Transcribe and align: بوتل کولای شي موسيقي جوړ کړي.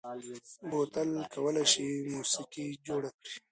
بوتل 0.69 1.09
کولای 1.33 1.65
شي 1.73 1.87
موسيقي 2.13 2.65
جوړ 2.87 3.03
کړي. 3.19 3.35